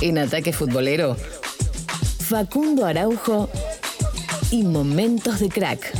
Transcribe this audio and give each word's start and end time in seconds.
En 0.00 0.16
Ataque 0.16 0.52
Futbolero, 0.52 1.16
Facundo 2.28 2.86
Araujo 2.86 3.50
y 4.50 4.62
Momentos 4.62 5.40
de 5.40 5.48
Crack. 5.48 5.92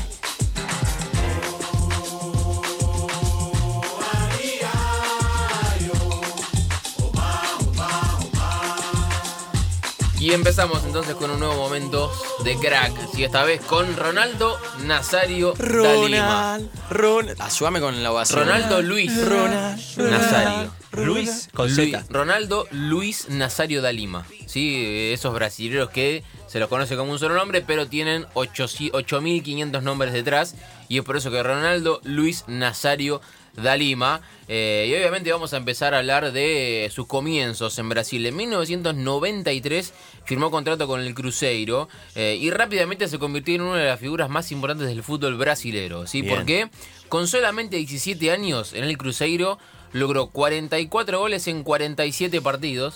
Y 10.21 10.33
empezamos 10.33 10.85
entonces 10.85 11.15
con 11.15 11.31
un 11.31 11.39
nuevo 11.39 11.57
momento 11.57 12.13
de 12.45 12.57
crack. 12.57 12.93
Y 13.17 13.23
esta 13.25 13.45
vez 13.45 13.61
con 13.63 13.97
Ronaldo 13.97 14.59
Nazario 14.85 15.55
Dalima. 15.55 16.59
Ronald, 16.59 16.71
Ronald. 16.91 17.41
Ayúdame 17.41 17.81
con 17.81 18.03
la 18.03 18.13
ovación. 18.13 18.41
Ronaldo 18.41 18.83
Luis 18.83 19.27
Ronald, 19.27 19.81
Nazario. 19.97 20.78
Luis 20.93 21.49
con 21.55 21.67
Luis- 21.75 21.91
Z. 21.93 22.05
Ronaldo 22.11 22.67
Luis 22.71 23.29
Nazario 23.29 23.83
da 23.83 23.93
Lima. 23.93 24.27
¿sí? 24.47 25.11
Esos 25.13 25.35
brasileños 25.35 25.91
que 25.91 26.23
se 26.47 26.59
los 26.59 26.69
conoce 26.69 26.97
como 26.97 27.13
un 27.13 27.19
solo 27.19 27.35
nombre, 27.35 27.61
pero 27.63 27.87
tienen 27.89 28.27
8 28.35 28.65
8.500 28.65 29.83
nombres 29.83 30.13
detrás. 30.13 30.55
Y 30.89 30.99
es 30.99 31.05
por 31.05 31.17
eso 31.17 31.31
que 31.31 31.43
Ronaldo 31.43 32.01
Luis 32.05 32.45
Nazario 32.49 33.21
da 33.55 33.77
Lima. 33.77 34.23
Eh, 34.47 34.87
y 34.89 34.95
obviamente 34.95 35.31
vamos 35.31 35.53
a 35.53 35.59
empezar 35.59 35.93
a 35.93 35.99
hablar 35.99 36.33
de 36.33 36.91
sus 36.95 37.07
comienzos 37.07 37.79
en 37.79 37.89
Brasil. 37.91 38.25
En 38.25 38.37
1993 38.37 39.93
firmó 40.25 40.51
contrato 40.51 40.87
con 40.87 41.01
el 41.01 41.15
Cruzeiro 41.15 41.89
eh, 42.15 42.39
y 42.41 42.51
rápidamente 42.51 43.09
se 43.09 43.19
convirtió 43.19 43.55
en 43.57 43.63
una 43.63 43.77
de 43.79 43.87
las 43.89 44.01
figuras 44.01 44.29
más 44.31 44.51
importantes 44.53 44.87
del 44.89 45.03
fútbol 45.03 45.37
brasilero. 45.37 46.07
¿sí? 46.07 46.23
Bien. 46.23 46.35
¿Por 46.35 46.47
qué? 46.47 46.71
Con 47.09 47.27
solamente 47.29 47.77
17 47.77 48.31
años 48.31 48.73
en 48.73 48.85
el 48.85 48.97
Cruzeiro 48.97 49.59
logró 49.93 50.29
44 50.29 51.19
goles 51.19 51.47
en 51.47 51.63
47 51.63 52.41
partidos. 52.41 52.95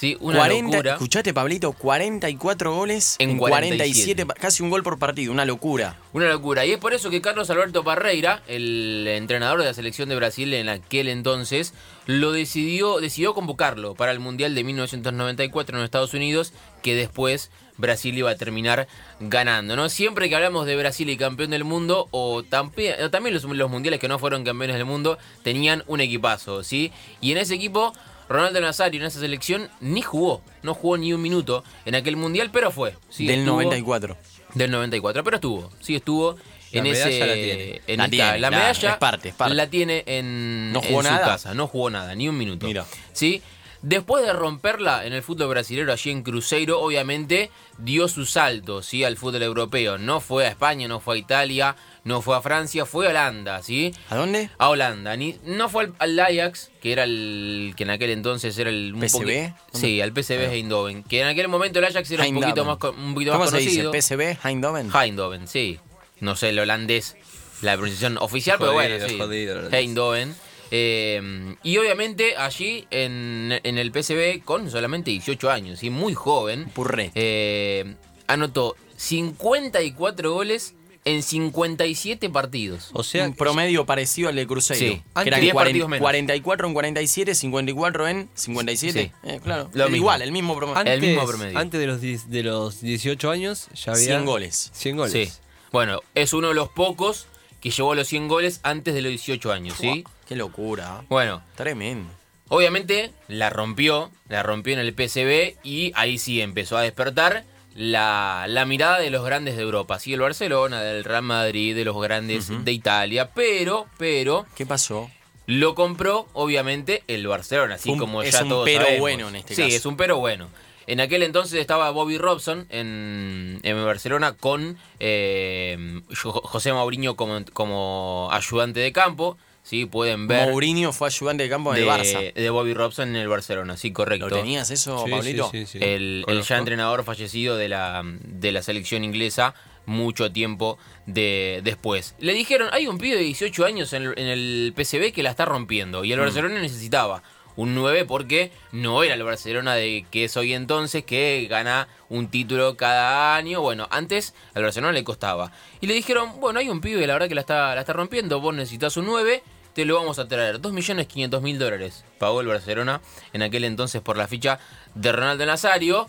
Sí, 0.00 0.16
una 0.20 0.38
40, 0.38 0.70
locura. 0.78 0.92
Escuchate, 0.94 1.34
Pablito, 1.34 1.72
44 1.72 2.74
goles 2.74 3.16
En 3.18 3.32
en, 3.32 3.36
47. 3.36 3.76
47, 4.24 4.26
pa- 4.26 4.32
casi 4.32 4.62
un 4.62 4.70
gol 4.70 4.82
por 4.82 4.98
partido, 4.98 5.30
una 5.30 5.44
locura. 5.44 5.98
Una 6.14 6.26
locura. 6.30 6.64
Y 6.64 6.72
es 6.72 6.78
por 6.78 6.94
eso 6.94 7.10
que 7.10 7.20
Carlos 7.20 7.50
Alberto 7.50 7.84
Parreira, 7.84 8.42
el 8.48 9.06
entrenador 9.06 9.58
de 9.58 9.66
la 9.66 9.74
selección 9.74 10.08
de 10.08 10.16
Brasil 10.16 10.54
en 10.54 10.70
aquel 10.70 11.06
entonces, 11.08 11.74
lo 12.06 12.32
decidió, 12.32 12.98
decidió 12.98 13.34
convocarlo 13.34 13.94
para 13.94 14.12
el 14.12 14.20
Mundial 14.20 14.54
de 14.54 14.64
1994 14.64 15.76
en 15.76 15.84
Estados 15.84 16.14
Unidos, 16.14 16.54
que 16.82 16.94
después 16.94 17.50
Brasil 17.76 18.16
iba 18.16 18.30
a 18.30 18.36
terminar 18.36 18.88
ganando. 19.20 19.76
¿no? 19.76 19.90
Siempre 19.90 20.30
que 20.30 20.34
hablamos 20.36 20.64
de 20.64 20.76
Brasil 20.76 21.10
y 21.10 21.18
campeón 21.18 21.50
del 21.50 21.64
mundo, 21.64 22.08
o 22.10 22.42
también 22.42 22.94
los, 23.34 23.44
los 23.44 23.70
mundiales 23.70 24.00
que 24.00 24.08
no 24.08 24.18
fueron 24.18 24.44
campeones 24.44 24.76
del 24.76 24.86
mundo, 24.86 25.18
tenían 25.42 25.84
un 25.88 26.00
equipazo, 26.00 26.64
¿sí? 26.64 26.90
Y 27.20 27.32
en 27.32 27.36
ese 27.38 27.54
equipo. 27.54 27.92
Ronaldo 28.30 28.60
Nazario 28.60 29.00
en 29.00 29.06
esa 29.08 29.18
selección 29.20 29.68
ni 29.80 30.02
jugó, 30.02 30.40
no 30.62 30.72
jugó 30.72 30.96
ni 30.96 31.12
un 31.12 31.20
minuto 31.20 31.64
en 31.84 31.96
aquel 31.96 32.16
mundial, 32.16 32.50
pero 32.52 32.70
fue. 32.70 32.94
¿sí? 33.10 33.26
del 33.26 33.40
Estuvo- 33.40 33.56
94. 33.62 34.16
del 34.54 34.70
94, 34.70 35.24
pero 35.24 35.36
estuvo, 35.36 35.70
sí 35.80 35.96
estuvo 35.96 36.36
La 36.72 36.78
en 36.80 36.86
ese 36.86 37.18
la 37.26 37.34
tiene. 37.34 37.80
en 37.86 37.98
La 37.98 38.04
esta- 38.04 38.08
tiene, 38.10 38.38
la 38.38 38.50
medalla 38.50 38.90
es 38.92 38.96
parte, 38.98 39.28
es 39.30 39.34
parte. 39.34 39.54
la 39.54 39.66
tiene 39.66 40.04
en, 40.06 40.72
¿No 40.72 40.80
en 40.80 40.88
jugó 40.88 41.02
su 41.02 41.08
casa, 41.08 41.54
no 41.54 41.66
jugó 41.66 41.90
nada, 41.90 42.14
ni 42.14 42.28
un 42.28 42.38
minuto. 42.38 42.66
Mira. 42.66 42.86
¿Sí? 43.12 43.42
Después 43.82 44.26
de 44.26 44.32
romperla 44.34 45.06
en 45.06 45.14
el 45.14 45.22
fútbol 45.22 45.48
brasileño 45.48 45.90
allí 45.90 46.10
en 46.10 46.22
Cruzeiro, 46.22 46.80
obviamente 46.80 47.50
dio 47.78 48.08
su 48.08 48.26
salto, 48.26 48.82
¿sí? 48.82 49.04
al 49.04 49.16
fútbol 49.16 49.42
europeo. 49.42 49.96
No 49.96 50.20
fue 50.20 50.44
a 50.46 50.48
España, 50.50 50.86
no 50.86 51.00
fue 51.00 51.14
a 51.16 51.18
Italia, 51.18 51.76
no 52.04 52.20
fue 52.20 52.36
a 52.36 52.42
Francia, 52.42 52.84
fue 52.84 53.06
a 53.06 53.10
Holanda, 53.10 53.62
¿sí? 53.62 53.94
¿A 54.10 54.16
dónde? 54.16 54.50
A 54.58 54.68
Holanda. 54.68 55.16
Ni, 55.16 55.36
no 55.46 55.70
fue 55.70 55.84
al, 55.84 55.94
al 55.98 56.20
Ajax, 56.20 56.70
que 56.82 56.92
era 56.92 57.04
el 57.04 57.72
que 57.74 57.84
en 57.84 57.90
aquel 57.90 58.10
entonces 58.10 58.58
era 58.58 58.68
el 58.68 58.94
poqui- 58.94 59.54
Sí, 59.72 60.00
al 60.02 60.10
PSV 60.12 60.52
Eindhoven, 60.52 61.02
que 61.02 61.22
en 61.22 61.28
aquel 61.28 61.48
momento 61.48 61.78
el 61.78 61.86
Ajax 61.86 62.10
era 62.10 62.26
un 62.26 62.34
poquito 62.34 62.64
más 62.66 62.76
un 62.98 63.14
poquito 63.14 63.32
¿Cómo 63.32 63.44
más 63.44 63.50
se 63.50 63.58
dice? 63.60 63.82
conocido. 63.84 63.92
¿PSV? 63.92 64.46
¿Eindhoven? 64.46 64.90
Eindhoven, 64.94 65.48
sí. 65.48 65.78
No 66.20 66.36
sé 66.36 66.50
el 66.50 66.58
holandés, 66.58 67.16
la 67.62 67.72
pronunciación 67.76 68.18
oficial, 68.18 68.56
pero 68.58 68.74
bueno, 68.74 68.96
sí. 69.08 69.16
jodido. 69.18 69.70
Eindhoven. 69.70 70.34
Eh, 70.70 71.56
y 71.62 71.76
obviamente 71.78 72.36
allí 72.36 72.86
en, 72.90 73.58
en 73.62 73.78
el 73.78 73.92
PSV 73.92 74.44
con 74.44 74.70
solamente 74.70 75.10
18 75.10 75.50
años, 75.50 75.82
y 75.82 75.90
muy 75.90 76.14
joven, 76.14 76.70
eh, 77.14 77.94
anotó 78.26 78.76
54 78.96 80.32
goles 80.32 80.74
en 81.04 81.22
57 81.22 82.28
partidos. 82.30 82.90
O 82.92 83.02
sea, 83.02 83.24
un 83.24 83.34
promedio 83.34 83.86
parecido 83.86 84.28
al 84.28 84.36
de 84.36 84.46
Cruzeiro. 84.46 84.94
Sí. 84.96 85.02
Que 85.22 85.28
era 85.28 85.38
Diez 85.38 85.52
40 85.52 85.54
partidos 85.54 85.88
menos. 85.88 86.02
44 86.02 86.66
en 86.66 86.74
47, 86.74 87.34
54 87.34 88.08
en 88.08 88.28
57. 88.34 89.00
Sí. 89.02 89.28
Eh, 89.28 89.40
claro. 89.42 89.70
Lo 89.72 89.84
mismo. 89.84 89.96
Igual, 89.96 90.22
el 90.22 90.32
mismo 90.32 90.56
promedio. 90.56 90.78
antes, 90.78 90.94
el 90.94 91.00
mismo 91.00 91.26
promedio. 91.26 91.58
antes 91.58 91.80
de 91.80 91.86
los, 91.86 92.00
10 92.00 92.30
de 92.30 92.42
los 92.42 92.80
18 92.80 93.30
años 93.30 93.68
ya 93.74 93.92
había 93.92 94.04
100 94.04 94.24
goles. 94.26 94.70
100 94.74 94.96
goles. 94.96 95.12
Sí. 95.12 95.40
Bueno, 95.72 96.00
es 96.14 96.32
uno 96.32 96.48
de 96.48 96.54
los 96.54 96.68
pocos 96.68 97.26
que 97.60 97.70
llegó 97.70 97.92
a 97.92 97.94
los 97.94 98.08
100 98.08 98.28
goles 98.28 98.60
antes 98.62 98.94
de 98.94 99.02
los 99.02 99.10
18 99.10 99.52
años, 99.52 99.76
¿sí? 99.78 100.04
Qué 100.30 100.36
locura. 100.36 101.02
Bueno, 101.08 101.42
Tremendo. 101.56 102.08
Obviamente 102.48 103.10
la 103.26 103.50
rompió, 103.50 104.10
la 104.28 104.44
rompió 104.44 104.72
en 104.74 104.78
el 104.78 104.94
PSV 104.94 105.56
y 105.64 105.90
ahí 105.96 106.18
sí 106.18 106.40
empezó 106.40 106.76
a 106.76 106.82
despertar 106.82 107.42
la, 107.74 108.44
la 108.48 108.64
mirada 108.64 109.00
de 109.00 109.10
los 109.10 109.24
grandes 109.24 109.56
de 109.56 109.62
Europa. 109.62 109.98
Sí, 109.98 110.14
el 110.14 110.20
Barcelona, 110.20 110.82
del 110.82 111.02
Real 111.02 111.22
Madrid, 111.24 111.74
de 111.74 111.84
los 111.84 112.00
grandes 112.00 112.48
de 112.64 112.70
Italia, 112.72 113.30
pero, 113.34 113.86
pero 113.98 114.46
¿Qué 114.54 114.66
pasó? 114.66 115.10
lo 115.46 115.74
compró 115.74 116.28
obviamente 116.32 117.02
el 117.08 117.26
Barcelona, 117.26 117.74
así 117.74 117.90
Un- 117.90 117.98
como 117.98 118.22
es 118.22 118.32
ya 118.32 118.44
un 118.44 118.48
todos 118.50 118.64
pero 118.66 118.82
sabemos. 118.82 119.00
bueno 119.00 119.28
en 119.30 119.36
este 119.36 119.54
sí, 119.56 119.62
caso. 119.62 119.74
es 119.76 119.84
un 119.86 119.96
pero 119.96 120.18
bueno. 120.18 120.48
En 120.86 121.00
aquel 121.00 121.22
entonces 121.24 121.60
estaba 121.60 121.90
Bobby 121.90 122.18
Robson 122.18 122.66
en, 122.70 123.58
en 123.64 123.84
Barcelona 123.84 124.32
con 124.36 124.76
eh, 124.98 126.00
Jo- 126.20 126.32
José 126.44 126.72
Mourinho 126.72 127.14
como, 127.16 127.44
como 127.52 128.28
ayudante 128.32 128.80
de 128.80 128.92
campo. 128.92 129.38
Sí, 129.70 129.86
pueden 129.86 130.26
ver 130.26 130.48
Mourinho 130.48 130.92
fue 130.92 131.06
ayudante 131.06 131.44
de 131.44 131.48
campo 131.48 131.70
en 131.72 131.76
de, 131.76 131.82
el 131.82 131.88
Barça. 131.88 132.32
de 132.34 132.50
Bobby 132.50 132.74
Robson 132.74 133.08
en 133.10 133.14
el 133.16 133.28
Barcelona, 133.28 133.76
sí, 133.76 133.92
correcto. 133.92 134.28
¿Lo 134.28 134.36
tenías 134.36 134.68
eso, 134.72 135.04
Sí, 135.04 135.10
Pablito? 135.12 135.48
sí, 135.52 135.64
sí, 135.64 135.78
sí. 135.78 135.84
El, 135.84 136.24
ya 136.46 136.58
entrenador 136.58 137.04
fallecido 137.04 137.56
de 137.56 137.68
la, 137.68 138.02
de 138.04 138.50
la 138.50 138.62
selección 138.62 139.04
inglesa 139.04 139.54
mucho 139.86 140.32
tiempo 140.32 140.76
de, 141.06 141.60
después. 141.62 142.16
Le 142.18 142.34
dijeron, 142.34 142.68
hay 142.72 142.88
un 142.88 142.98
pibe 142.98 143.16
de 143.16 143.22
18 143.22 143.64
años 143.64 143.92
en 143.92 144.02
el, 144.02 144.14
en 144.18 144.26
el 144.26 144.74
PSV 144.76 145.12
que 145.12 145.22
la 145.22 145.30
está 145.30 145.44
rompiendo 145.44 146.02
Mm. 146.02 146.04
y 146.04 146.12
el 146.14 146.18
Barcelona 146.20 146.58
necesitaba 146.60 147.22
un 147.56 147.74
9 147.74 148.04
porque 148.06 148.50
no 148.72 149.04
era 149.04 149.14
el 149.14 149.22
Barcelona 149.22 149.74
de 149.76 150.04
que 150.10 150.24
es 150.24 150.36
hoy 150.36 150.52
entonces 150.54 151.04
que 151.04 151.46
gana 151.48 151.86
un 152.08 152.28
título 152.28 152.76
cada 152.76 153.36
año. 153.36 153.60
Bueno, 153.60 153.86
antes 153.92 154.34
al 154.54 154.64
Barcelona 154.64 154.92
le 154.92 155.04
costaba. 155.04 155.52
Y 155.80 155.86
le 155.86 155.94
dijeron, 155.94 156.40
bueno, 156.40 156.58
hay 156.58 156.68
un 156.68 156.80
pibe 156.80 157.06
la 157.06 157.12
verdad 157.12 157.28
que 157.28 157.34
la 157.36 157.42
está, 157.42 157.74
la 157.76 157.80
está 157.82 157.92
rompiendo, 157.92 158.40
vos 158.40 158.52
necesitas 158.54 158.96
un 158.96 159.06
9, 159.06 159.42
te 159.74 159.84
lo 159.84 159.94
vamos 159.96 160.18
a 160.18 160.28
traer. 160.28 160.60
2.500.000 160.60 161.58
dólares 161.58 162.04
pagó 162.18 162.40
el 162.40 162.46
Barcelona 162.48 163.00
en 163.32 163.42
aquel 163.42 163.64
entonces 163.64 164.00
por 164.02 164.16
la 164.16 164.26
ficha 164.28 164.58
de 164.94 165.12
Ronaldo 165.12 165.46
Nazario. 165.46 166.08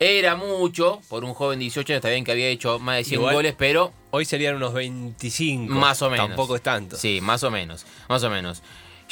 Era 0.00 0.34
mucho 0.34 1.00
por 1.08 1.24
un 1.24 1.34
joven 1.34 1.60
de 1.60 1.64
18 1.64 1.92
años, 1.92 1.98
está 1.98 2.08
bien 2.10 2.24
que 2.24 2.32
había 2.32 2.48
hecho 2.48 2.78
más 2.80 2.96
de 2.96 3.04
100 3.04 3.20
Igual- 3.20 3.34
goles, 3.34 3.54
pero 3.56 3.92
Hoy 4.10 4.24
serían 4.24 4.56
unos 4.56 4.72
25. 4.74 5.72
más 5.74 6.00
o 6.02 6.10
menos. 6.10 6.28
Tampoco 6.28 6.54
es 6.56 6.62
tanto. 6.62 6.96
Sí, 6.96 7.20
más 7.20 7.42
o 7.42 7.50
menos, 7.50 7.84
más 8.08 8.22
o 8.22 8.30
menos. 8.30 8.62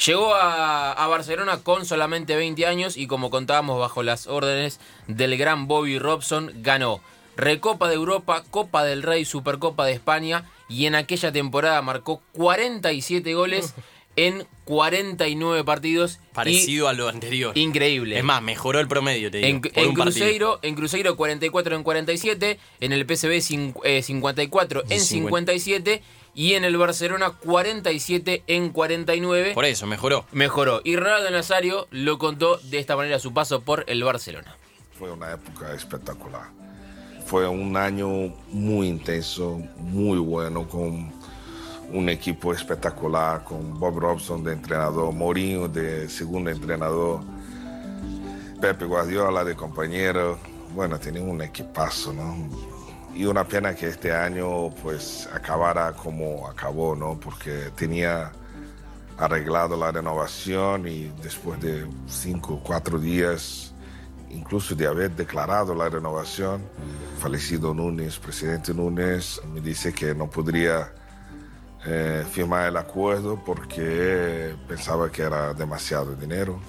Llegó 0.05 0.33
a, 0.35 0.91
a 0.93 1.07
Barcelona 1.07 1.59
con 1.59 1.85
solamente 1.85 2.35
20 2.35 2.65
años 2.65 2.97
y 2.97 3.07
como 3.07 3.29
contábamos 3.29 3.79
bajo 3.79 4.01
las 4.03 4.27
órdenes 4.27 4.79
del 5.07 5.37
gran 5.37 5.67
Bobby 5.67 5.99
Robson, 5.99 6.51
ganó 6.57 7.01
Recopa 7.35 7.87
de 7.89 7.95
Europa, 7.95 8.43
Copa 8.49 8.83
del 8.83 9.03
Rey, 9.03 9.25
Supercopa 9.25 9.85
de 9.85 9.93
España 9.93 10.45
y 10.69 10.85
en 10.85 10.95
aquella 10.95 11.31
temporada 11.31 11.81
marcó 11.81 12.21
47 12.33 13.33
goles 13.33 13.73
en 14.15 14.45
49 14.65 15.63
partidos. 15.63 16.19
y- 16.31 16.33
Parecido 16.35 16.87
a 16.87 16.93
lo 16.93 17.09
anterior. 17.09 17.57
Increíble. 17.57 18.17
Es 18.17 18.23
más, 18.23 18.41
mejoró 18.41 18.79
el 18.79 18.87
promedio, 18.87 19.31
te 19.31 19.37
digo. 19.39 19.49
En, 19.49 19.61
por 19.61 19.71
en 19.75 19.89
un 19.89 19.95
partido. 19.95 20.03
Cruzeiro, 20.25 20.59
en 20.61 20.75
Cruzeiro 20.75 21.15
44 21.15 21.75
en 21.75 21.83
47, 21.83 22.59
en 22.79 22.91
el 22.93 23.05
PSV 23.05 23.37
cin- 23.41 23.75
eh, 23.83 24.01
54 24.03 24.83
en 24.89 24.97
Y 24.97 24.99
57 24.99 26.01
y 26.35 26.53
en 26.53 26.63
el 26.63 26.77
Barcelona 26.77 27.31
47 27.31 28.43
en 28.47 28.69
49. 28.69 29.51
Por 29.53 29.65
eso, 29.65 29.85
mejoró. 29.87 30.25
Mejoró. 30.31 30.81
Y 30.83 30.95
Ronaldo 30.95 31.29
Nazario 31.31 31.87
lo 31.91 32.17
contó 32.17 32.57
de 32.57 32.79
esta 32.79 32.95
manera 32.95 33.19
su 33.19 33.33
paso 33.33 33.61
por 33.61 33.83
el 33.87 34.03
Barcelona. 34.03 34.55
Fue 34.97 35.11
una 35.11 35.33
época 35.33 35.73
espectacular. 35.73 36.49
Fue 37.33 37.47
un 37.47 37.75
año 37.75 38.31
muy 38.51 38.87
intenso, 38.87 39.59
muy 39.79 40.19
bueno, 40.19 40.69
con 40.69 41.11
un 41.91 42.09
equipo 42.09 42.53
espectacular, 42.53 43.43
con 43.43 43.79
Bob 43.79 43.97
Robson 43.97 44.43
de 44.43 44.53
entrenador, 44.53 45.11
Mourinho 45.11 45.67
de 45.67 46.07
segundo 46.09 46.51
entrenador, 46.51 47.21
Pepe 48.61 48.85
Guardiola 48.85 49.43
de 49.43 49.55
compañero. 49.55 50.37
Bueno, 50.75 50.99
tenía 50.99 51.23
un 51.23 51.41
equipazo, 51.41 52.13
¿no? 52.13 52.35
Y 53.15 53.25
una 53.25 53.43
pena 53.47 53.73
que 53.73 53.87
este 53.87 54.13
año 54.13 54.69
pues 54.83 55.27
acabara 55.33 55.91
como 55.93 56.47
acabó, 56.47 56.95
¿no? 56.95 57.19
Porque 57.19 57.71
tenía 57.75 58.31
arreglado 59.17 59.75
la 59.75 59.91
renovación 59.91 60.87
y 60.87 61.11
después 61.23 61.59
de 61.59 61.87
cinco, 62.07 62.61
cuatro 62.63 62.99
días 62.99 63.72
incluso 64.33 64.75
de 64.75 64.87
haber 64.87 65.11
declarado 65.11 65.73
la 65.75 65.89
renovación. 65.89 66.63
Fallecido 67.19 67.73
Núñez, 67.73 68.17
presidente 68.17 68.73
Núñez, 68.73 69.41
me 69.53 69.61
dice 69.61 69.93
que 69.93 70.13
no 70.13 70.29
podría 70.29 70.93
eh, 71.85 72.25
firmar 72.31 72.67
el 72.67 72.77
acuerdo 72.77 73.41
porque 73.45 74.55
pensaba 74.67 75.11
que 75.11 75.21
era 75.21 75.53
demasiado 75.53 76.15
dinero. 76.15 76.59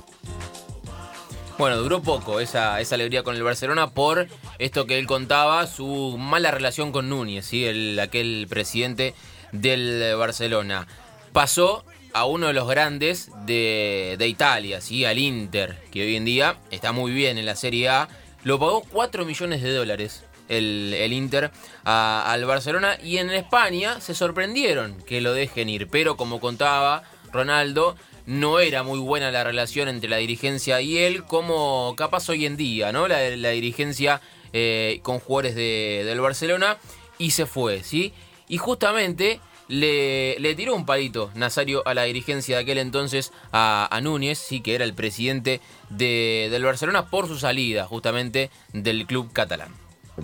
Bueno, 1.56 1.76
duró 1.76 2.02
poco 2.02 2.40
esa, 2.40 2.80
esa 2.80 2.96
alegría 2.96 3.22
con 3.22 3.36
el 3.36 3.42
Barcelona 3.42 3.90
por 3.90 4.26
esto 4.58 4.86
que 4.86 4.98
él 4.98 5.06
contaba, 5.06 5.66
su 5.68 6.16
mala 6.18 6.50
relación 6.50 6.90
con 6.90 7.08
Núñez, 7.08 7.46
¿sí? 7.46 7.64
el, 7.64 7.98
aquel 8.00 8.46
presidente 8.48 9.14
del 9.52 10.16
Barcelona. 10.16 10.88
Pasó 11.32 11.84
a 12.14 12.24
uno 12.24 12.46
de 12.46 12.52
los 12.54 12.66
grandes 12.68 13.30
de, 13.44 14.16
de 14.18 14.26
Italia, 14.28 14.80
¿sí? 14.80 15.04
al 15.04 15.18
Inter, 15.18 15.76
que 15.92 16.02
hoy 16.02 16.16
en 16.16 16.24
día 16.24 16.56
está 16.70 16.92
muy 16.92 17.12
bien 17.12 17.36
en 17.38 17.44
la 17.44 17.56
Serie 17.56 17.88
A. 17.90 18.08
Lo 18.44 18.58
pagó 18.58 18.82
4 18.90 19.24
millones 19.24 19.62
de 19.62 19.72
dólares 19.72 20.24
el, 20.48 20.94
el 20.96 21.12
Inter 21.12 21.50
al 21.84 22.44
Barcelona 22.44 22.96
y 23.02 23.18
en 23.18 23.30
España 23.30 24.00
se 24.00 24.14
sorprendieron 24.14 25.02
que 25.04 25.20
lo 25.20 25.32
dejen 25.32 25.68
ir, 25.68 25.88
pero 25.88 26.16
como 26.16 26.40
contaba 26.40 27.02
Ronaldo, 27.32 27.96
no 28.26 28.60
era 28.60 28.82
muy 28.82 28.98
buena 29.00 29.30
la 29.30 29.44
relación 29.44 29.88
entre 29.88 30.08
la 30.08 30.16
dirigencia 30.18 30.80
y 30.80 30.98
él, 30.98 31.24
como 31.24 31.94
capaz 31.96 32.28
hoy 32.28 32.46
en 32.46 32.56
día, 32.56 32.92
¿no? 32.92 33.06
La, 33.08 33.28
la 33.36 33.50
dirigencia 33.50 34.20
eh, 34.52 35.00
con 35.02 35.18
jugadores 35.18 35.54
de- 35.56 36.02
del 36.06 36.20
Barcelona 36.20 36.78
y 37.18 37.32
se 37.32 37.44
fue, 37.46 37.82
¿sí? 37.82 38.12
Y 38.48 38.58
justamente 38.58 39.40
le, 39.68 40.38
le 40.38 40.54
tiró 40.54 40.74
un 40.74 40.84
palito 40.86 41.30
Nazario 41.34 41.82
a 41.86 41.94
la 41.94 42.02
dirigencia 42.04 42.56
de 42.56 42.62
aquel 42.62 42.78
entonces, 42.78 43.32
a, 43.52 43.88
a 43.90 44.00
Núñez, 44.00 44.38
sí, 44.38 44.60
que 44.60 44.74
era 44.74 44.84
el 44.84 44.94
presidente 44.94 45.60
de- 45.90 46.48
del 46.50 46.64
Barcelona, 46.64 47.06
por 47.10 47.26
su 47.28 47.36
salida 47.36 47.86
justamente 47.86 48.50
del 48.72 49.06
club 49.06 49.32
catalán. 49.32 49.68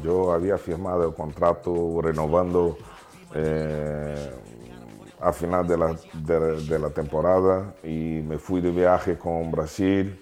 Yo 0.04 0.32
había 0.32 0.56
firmado 0.58 1.08
el 1.08 1.14
contrato 1.14 2.00
renovando 2.02 2.78
eh, 3.34 4.30
a 5.20 5.32
final 5.32 5.66
de 5.66 5.76
la, 5.76 5.96
de- 6.14 6.62
de 6.62 6.78
la 6.78 6.90
temporada 6.90 7.74
y 7.84 7.88
me 8.22 8.38
fui 8.38 8.60
de 8.60 8.70
viaje 8.70 9.16
con 9.18 9.50
Brasil 9.50 10.18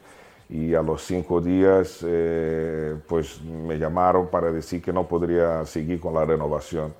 y 0.50 0.74
a 0.74 0.82
los 0.82 1.02
cinco 1.02 1.40
días 1.40 1.98
eh, 2.02 2.96
pues 3.06 3.40
me 3.42 3.78
llamaron 3.78 4.28
para 4.30 4.50
decir 4.50 4.80
que 4.80 4.92
no 4.92 5.06
podría 5.06 5.64
seguir 5.66 6.00
con 6.00 6.14
la 6.14 6.24
renovación. 6.24 6.94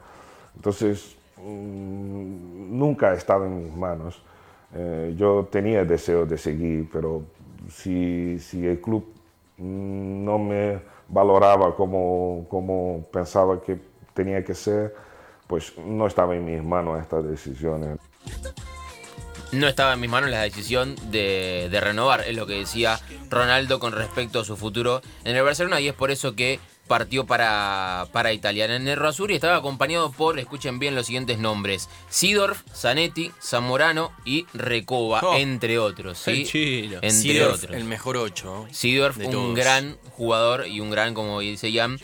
Entonces 0.55 1.17
mm, 1.45 2.79
nunca 2.79 3.15
estaba 3.15 3.47
en 3.47 3.65
mis 3.65 3.75
manos. 3.75 4.23
Eh, 4.75 5.15
yo 5.17 5.49
tenía 5.51 5.85
deseo 5.85 6.27
de 6.27 6.37
seguir, 6.37 6.89
pero 6.93 7.23
si, 7.71 8.39
si 8.39 8.67
el 8.67 8.81
club 8.81 9.05
mm, 9.57 10.25
no 10.25 10.39
me 10.39 10.81
valoraba 11.09 11.75
como, 11.75 12.47
como 12.51 13.07
pensaba 13.11 13.61
que 13.63 13.79
tenía 14.15 14.45
que 14.45 14.55
ser, 14.55 14.95
pues 15.47 15.77
no 15.79 16.07
estaba 16.07 16.37
en 16.37 16.45
mis 16.45 16.63
manos 16.63 17.01
estas 17.01 17.25
decisiones. 17.25 17.99
No 19.51 19.67
estaba 19.67 19.95
en 19.95 20.01
mis 20.01 20.11
manos 20.11 20.29
la 20.29 20.43
decisión 20.43 20.95
de, 21.11 21.69
de 21.71 21.81
renovar, 21.81 22.21
es 22.21 22.37
lo 22.37 22.47
que 22.47 22.53
decía 22.53 23.01
Ronaldo 23.31 23.81
con 23.81 23.93
respecto 23.93 24.41
a 24.41 24.45
su 24.45 24.59
futuro 24.59 25.01
en 25.25 25.37
el 25.37 25.43
Barcelona 25.43 25.81
y 25.81 25.89
es 25.89 25.95
por 25.95 26.11
eso 26.11 26.37
que 26.37 26.61
partió 26.89 27.25
para, 27.27 28.09
para 28.13 28.33
Italia. 28.33 28.65
En 28.65 28.71
el 28.73 28.85
Nerazzurri 28.85 29.35
estaba 29.35 29.57
acompañado 29.57 30.11
por, 30.11 30.39
escuchen 30.39 30.79
bien 30.79 30.95
los 30.95 31.07
siguientes 31.07 31.39
nombres, 31.39 31.89
Sidorf, 32.09 32.63
Zanetti, 32.75 33.31
Zamorano 33.43 34.11
y 34.25 34.47
Recoba, 34.55 35.21
Oh. 35.23 35.37
entre 35.37 35.79
otros. 35.79 36.19
¿sí? 36.19 36.45
Chino. 36.47 36.95
Entre 36.97 37.11
Seedorf, 37.13 37.63
otros. 37.65 37.77
el 37.77 37.85
mejor 37.85 38.17
8. 38.17 38.67
Sidorf, 38.73 39.17
de 39.17 39.27
un 39.27 39.33
todos. 39.33 39.55
gran 39.57 39.97
jugador 40.13 40.67
y 40.67 40.81
un 40.81 40.91
gran, 40.91 41.15
como 41.15 41.41
dice 41.41 41.73
Jan, 41.73 41.99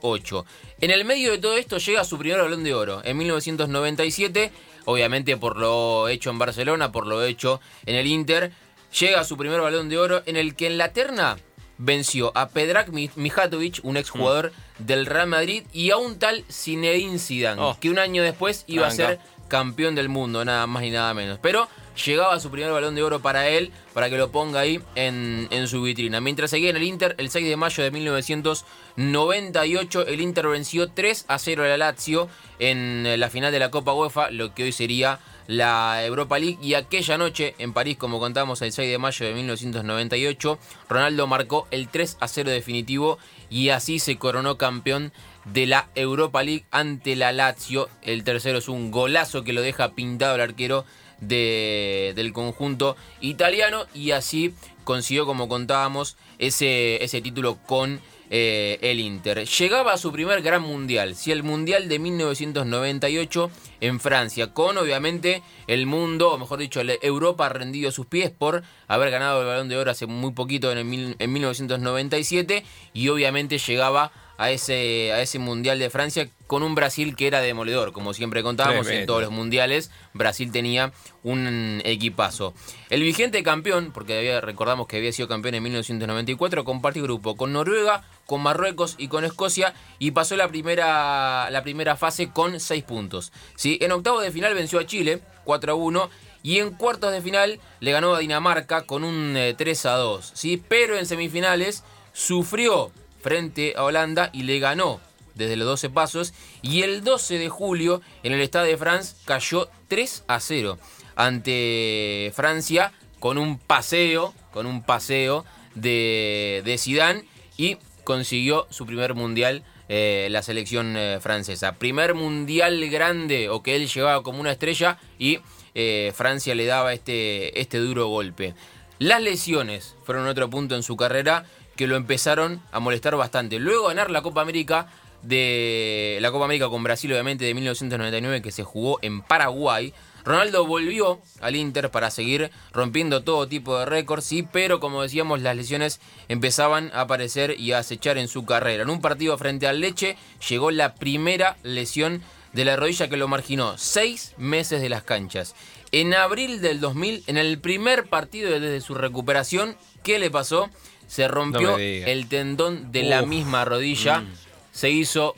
8. 0.00 0.46
En 0.80 0.90
el 0.90 1.04
medio 1.04 1.32
de 1.32 1.38
todo 1.38 1.56
esto 1.56 1.78
llega 1.78 2.04
su 2.04 2.18
primer 2.18 2.38
balón 2.40 2.62
de 2.62 2.74
oro 2.74 3.00
en 3.04 3.16
1997, 3.16 4.52
obviamente 4.84 5.36
por 5.36 5.56
lo 5.58 6.08
hecho 6.08 6.30
en 6.30 6.38
Barcelona, 6.38 6.92
por 6.92 7.06
lo 7.06 7.24
hecho 7.24 7.60
en 7.86 7.94
el 7.96 8.06
Inter. 8.06 8.52
Llega 9.00 9.24
su 9.24 9.36
primer 9.36 9.60
balón 9.60 9.88
de 9.88 9.98
oro 9.98 10.22
en 10.26 10.36
el 10.36 10.54
que 10.54 10.66
en 10.66 10.78
la 10.78 10.92
terna 10.92 11.36
venció 11.78 12.32
a 12.36 12.48
Pedrak 12.48 12.88
Mi- 12.90 13.10
Mijatovic, 13.16 13.80
un 13.84 13.96
exjugador 13.96 14.52
del 14.78 15.06
Real 15.06 15.28
Madrid, 15.28 15.64
y 15.72 15.90
a 15.90 15.96
un 15.96 16.18
tal 16.18 16.44
Zinedine 16.50 17.18
Zidane, 17.18 17.60
Oh. 17.62 17.76
que 17.80 17.90
un 17.90 17.98
año 17.98 18.22
después 18.22 18.64
iba 18.66 18.86
a 18.86 18.90
ser 18.90 19.18
campeón 19.48 19.94
del 19.94 20.08
mundo, 20.08 20.44
nada 20.44 20.66
más 20.66 20.82
ni 20.82 20.90
nada 20.90 21.14
menos. 21.14 21.38
Pero 21.40 21.68
llegaba 22.04 22.38
su 22.38 22.50
primer 22.50 22.70
balón 22.70 22.94
de 22.94 23.02
oro 23.02 23.20
para 23.20 23.48
él, 23.48 23.72
para 23.94 24.10
que 24.10 24.18
lo 24.18 24.30
ponga 24.30 24.60
ahí 24.60 24.80
en, 24.94 25.48
en 25.50 25.68
su 25.68 25.80
vitrina. 25.82 26.20
Mientras 26.20 26.50
seguía 26.50 26.70
en 26.70 26.76
el 26.76 26.82
Inter, 26.82 27.14
el 27.18 27.30
6 27.30 27.48
de 27.48 27.56
mayo 27.56 27.82
de 27.82 27.90
1998, 27.90 30.06
el 30.06 30.20
Inter 30.20 30.48
venció 30.48 30.88
3 30.90 31.24
a 31.28 31.38
0 31.38 31.64
a 31.64 31.68
la 31.68 31.76
Lazio 31.76 32.28
en 32.58 33.06
eh, 33.06 33.16
la 33.16 33.30
final 33.30 33.52
de 33.52 33.58
la 33.58 33.70
Copa 33.70 33.92
UEFA, 33.94 34.30
lo 34.30 34.54
que 34.54 34.64
hoy 34.64 34.72
sería 34.72 35.18
la 35.48 36.04
Europa 36.04 36.38
League. 36.38 36.58
Y 36.62 36.74
aquella 36.74 37.18
noche 37.18 37.56
en 37.58 37.72
París, 37.72 37.96
como 37.96 38.20
contamos, 38.20 38.62
el 38.62 38.70
6 38.70 38.88
de 38.88 38.98
mayo 38.98 39.26
de 39.26 39.34
1998, 39.34 40.58
Ronaldo 40.88 41.26
marcó 41.26 41.66
el 41.72 41.88
3 41.88 42.18
a 42.20 42.28
0 42.28 42.50
definitivo 42.50 43.18
y 43.50 43.70
así 43.70 43.98
se 43.98 44.16
coronó 44.18 44.58
campeón 44.58 45.10
de 45.46 45.66
la 45.66 45.88
Europa 45.94 46.42
League 46.42 46.66
ante 46.70 47.16
la 47.16 47.32
Lazio. 47.32 47.88
El 48.02 48.22
tercero 48.22 48.58
es 48.58 48.68
un 48.68 48.90
golazo 48.90 49.42
que 49.42 49.54
lo 49.54 49.62
deja 49.62 49.94
pintado 49.94 50.34
el 50.36 50.42
arquero 50.42 50.84
de- 51.20 52.12
del 52.14 52.32
conjunto 52.32 52.96
italiano 53.20 53.86
y 53.94 54.10
así 54.12 54.54
consiguió, 54.84 55.24
como 55.26 55.48
contábamos, 55.48 56.16
ese, 56.38 57.02
ese 57.02 57.20
título 57.22 57.56
con 57.66 58.00
eh, 58.30 58.78
el 58.82 59.00
Inter. 59.00 59.46
Llegaba 59.46 59.92
a 59.92 59.98
su 59.98 60.12
primer 60.12 60.42
gran 60.42 60.62
mundial, 60.62 61.14
si 61.14 61.32
el 61.32 61.42
mundial 61.42 61.88
de 61.88 61.98
1998 61.98 63.50
en 63.80 64.00
Francia, 64.00 64.52
con 64.52 64.76
obviamente 64.76 65.42
el 65.66 65.86
mundo, 65.86 66.32
o 66.32 66.38
mejor 66.38 66.58
dicho, 66.58 66.80
Europa 67.02 67.48
rendido 67.48 67.88
a 67.88 67.92
sus 67.92 68.06
pies 68.06 68.30
por 68.30 68.62
haber 68.86 69.10
ganado 69.10 69.40
el 69.40 69.46
balón 69.46 69.68
de 69.68 69.76
oro 69.76 69.90
hace 69.90 70.06
muy 70.06 70.32
poquito 70.32 70.70
en, 70.72 70.78
el 70.78 71.16
en 71.18 71.32
1997 71.32 72.64
y 72.92 73.08
obviamente 73.08 73.58
llegaba 73.58 74.04
a 74.04 74.12
ese, 74.50 75.12
a 75.12 75.20
ese 75.20 75.38
mundial 75.40 75.78
de 75.80 75.90
Francia 75.90 76.28
con 76.46 76.62
un 76.62 76.74
Brasil 76.76 77.16
que 77.16 77.26
era 77.26 77.40
demoledor, 77.40 77.92
como 77.92 78.14
siempre 78.14 78.42
contábamos 78.42 78.86
en 79.00 79.06
todos 79.06 79.22
los 79.22 79.30
mundiales, 79.32 79.90
Brasil 80.14 80.52
tenía 80.52 80.92
un 81.24 81.82
equipazo. 81.84 82.54
El 82.88 83.02
vigente 83.02 83.42
campeón, 83.42 83.90
porque 83.92 84.16
había- 84.16 84.40
recordamos 84.40 84.86
que 84.86 84.96
había 84.98 85.12
sido 85.12 85.26
campeón 85.28 85.56
en 85.56 85.62
1994, 85.64 86.64
compartió 86.64 87.02
grupo 87.02 87.36
con 87.36 87.52
Noruega, 87.52 88.04
con 88.26 88.40
Marruecos 88.42 88.94
y 88.98 89.08
con 89.08 89.24
Escocia 89.24 89.74
y 89.98 90.12
pasó 90.12 90.36
la 90.36 90.48
primera, 90.48 91.50
la 91.50 91.62
primera 91.62 91.96
fase 91.96 92.30
con 92.30 92.60
6 92.60 92.84
puntos. 92.84 93.32
¿sí? 93.56 93.78
En 93.80 93.90
octavo 93.92 94.20
de 94.20 94.30
final 94.30 94.54
venció 94.54 94.78
a 94.78 94.86
Chile, 94.86 95.20
4 95.44 95.72
a 95.72 95.74
1. 95.74 96.10
Y 96.40 96.58
en 96.60 96.70
cuartos 96.70 97.10
de 97.12 97.20
final 97.20 97.58
le 97.80 97.90
ganó 97.90 98.14
a 98.14 98.20
Dinamarca 98.20 98.82
con 98.82 99.02
un 99.02 99.36
eh, 99.36 99.54
3 99.58 99.86
a 99.86 99.96
2. 99.96 100.30
¿sí? 100.34 100.62
Pero 100.68 100.96
en 100.96 101.04
semifinales 101.04 101.82
sufrió 102.12 102.92
frente 103.28 103.74
a 103.76 103.84
Holanda 103.84 104.30
y 104.32 104.44
le 104.44 104.58
ganó 104.58 105.02
desde 105.34 105.56
los 105.56 105.68
12 105.68 105.90
pasos. 105.90 106.32
Y 106.62 106.80
el 106.80 107.04
12 107.04 107.36
de 107.36 107.50
julio 107.50 108.00
en 108.22 108.32
el 108.32 108.42
Stade 108.42 108.68
de 108.68 108.78
France 108.78 109.16
cayó 109.26 109.68
3 109.88 110.24
a 110.28 110.40
0 110.40 110.78
ante 111.14 112.32
Francia 112.34 112.92
con 113.20 113.36
un 113.36 113.58
paseo, 113.58 114.32
con 114.50 114.64
un 114.64 114.82
paseo 114.82 115.44
de, 115.74 116.62
de 116.64 116.78
Zidane 116.78 117.26
y 117.58 117.76
consiguió 118.04 118.66
su 118.70 118.86
primer 118.86 119.12
mundial 119.12 119.62
eh, 119.90 120.28
la 120.30 120.42
selección 120.42 120.96
eh, 120.96 121.18
francesa. 121.20 121.72
Primer 121.72 122.14
mundial 122.14 122.88
grande 122.88 123.50
o 123.50 123.62
que 123.62 123.76
él 123.76 123.88
llevaba 123.88 124.22
como 124.22 124.40
una 124.40 124.52
estrella 124.52 124.96
y 125.18 125.40
eh, 125.74 126.12
Francia 126.14 126.54
le 126.54 126.64
daba 126.64 126.94
este, 126.94 127.60
este 127.60 127.76
duro 127.76 128.06
golpe. 128.08 128.54
Las 128.98 129.22
lesiones 129.22 129.94
fueron 130.04 130.26
otro 130.26 130.50
punto 130.50 130.74
en 130.74 130.82
su 130.82 130.96
carrera 130.96 131.44
que 131.78 131.86
lo 131.86 131.94
empezaron 131.94 132.60
a 132.72 132.80
molestar 132.80 133.14
bastante. 133.14 133.60
Luego 133.60 133.86
ganar 133.86 134.10
la 134.10 134.20
Copa 134.20 134.42
América 134.42 134.88
de 135.22 136.18
la 136.20 136.32
Copa 136.32 136.44
América 136.44 136.68
con 136.68 136.82
Brasil 136.82 137.12
obviamente 137.12 137.44
de 137.44 137.54
1999 137.54 138.42
que 138.42 138.50
se 138.50 138.64
jugó 138.64 138.98
en 139.00 139.22
Paraguay. 139.22 139.94
Ronaldo 140.24 140.66
volvió 140.66 141.20
al 141.40 141.54
Inter 141.54 141.92
para 141.92 142.10
seguir 142.10 142.50
rompiendo 142.72 143.22
todo 143.22 143.46
tipo 143.46 143.78
de 143.78 143.86
récords, 143.86 144.24
sí, 144.24 144.42
pero 144.42 144.80
como 144.80 145.02
decíamos, 145.02 145.40
las 145.40 145.56
lesiones 145.56 146.00
empezaban 146.26 146.90
a 146.92 147.02
aparecer 147.02 147.54
y 147.58 147.70
a 147.70 147.78
acechar 147.78 148.18
en 148.18 148.26
su 148.26 148.44
carrera. 148.44 148.82
En 148.82 148.90
un 148.90 149.00
partido 149.00 149.38
frente 149.38 149.68
al 149.68 149.80
Leche 149.80 150.16
llegó 150.48 150.72
la 150.72 150.96
primera 150.96 151.56
lesión 151.62 152.22
de 152.52 152.64
la 152.64 152.74
rodilla 152.74 153.08
que 153.08 153.16
lo 153.16 153.28
marginó 153.28 153.78
seis 153.78 154.34
meses 154.36 154.82
de 154.82 154.88
las 154.88 155.04
canchas. 155.04 155.54
En 155.92 156.12
abril 156.12 156.60
del 156.60 156.80
2000, 156.80 157.22
en 157.28 157.38
el 157.38 157.60
primer 157.60 158.08
partido 158.08 158.50
desde 158.50 158.80
su 158.80 158.94
recuperación, 158.94 159.76
¿qué 160.02 160.18
le 160.18 160.30
pasó? 160.30 160.68
Se 161.08 161.26
rompió 161.26 161.72
No 161.72 161.78
el 161.78 162.28
tendón 162.28 162.92
de 162.92 163.02
la 163.02 163.22
misma 163.22 163.64
rodilla. 163.64 164.22
Se 164.70 164.90
hizo 164.90 165.34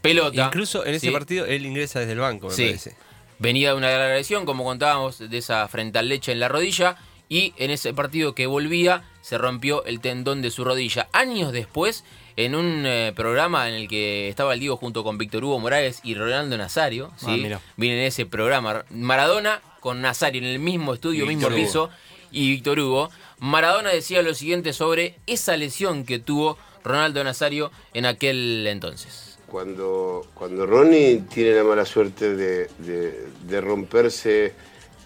pelota. 0.00 0.46
Incluso 0.46 0.84
en 0.84 0.94
ese 0.94 1.06
¿sí? 1.06 1.12
partido 1.12 1.46
él 1.46 1.64
ingresa 1.64 2.00
desde 2.00 2.12
el 2.12 2.18
banco, 2.18 2.48
me 2.48 2.54
Sí. 2.54 2.64
parece. 2.66 2.96
Venía 3.38 3.70
de 3.70 3.76
una 3.76 3.90
gran 3.90 4.10
lesión, 4.14 4.44
como 4.46 4.64
contábamos, 4.64 5.18
de 5.18 5.38
esa 5.38 5.66
frente 5.68 5.98
al 5.98 6.08
leche 6.08 6.32
en 6.32 6.40
la 6.40 6.48
rodilla. 6.48 6.96
Y 7.28 7.54
en 7.56 7.70
ese 7.70 7.92
partido 7.94 8.34
que 8.34 8.46
volvía, 8.46 9.02
se 9.22 9.38
rompió 9.38 9.84
el 9.86 10.00
tendón 10.00 10.42
de 10.42 10.50
su 10.50 10.62
rodilla. 10.64 11.08
Años 11.12 11.52
después, 11.52 12.04
en 12.36 12.54
un 12.54 12.84
eh, 12.86 13.12
programa 13.16 13.68
en 13.68 13.74
el 13.74 13.88
que 13.88 14.28
estaba 14.28 14.52
el 14.54 14.60
Diego 14.60 14.76
junto 14.76 15.02
con 15.02 15.16
Víctor 15.16 15.42
Hugo 15.44 15.58
Morales 15.58 16.00
y 16.04 16.14
Ronaldo 16.14 16.56
Nazario, 16.58 17.10
¿sí? 17.16 17.44
Ah, 17.52 17.60
viene 17.76 18.00
en 18.00 18.06
ese 18.06 18.26
programa. 18.26 18.84
Maradona 18.90 19.62
con 19.80 20.00
Nazario 20.02 20.42
en 20.42 20.48
el 20.48 20.58
mismo 20.58 20.94
estudio, 20.94 21.26
mismo 21.26 21.48
piso, 21.48 21.90
y 22.34 22.50
Víctor 22.50 22.80
Hugo. 22.80 23.10
Maradona 23.38 23.90
decía 23.90 24.22
lo 24.22 24.34
siguiente 24.34 24.72
sobre 24.72 25.16
esa 25.26 25.56
lesión 25.56 26.04
que 26.04 26.18
tuvo 26.18 26.58
Ronaldo 26.82 27.22
Nazario 27.24 27.70
en 27.94 28.04
aquel 28.06 28.66
entonces. 28.66 29.38
Cuando, 29.46 30.26
cuando 30.34 30.66
Ronnie 30.66 31.22
tiene 31.32 31.52
la 31.54 31.64
mala 31.64 31.84
suerte 31.84 32.34
de, 32.34 32.68
de- 32.78 33.26
de 33.46 33.60
romperse 33.60 34.52